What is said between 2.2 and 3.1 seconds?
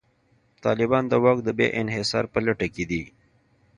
په لټه کې دي.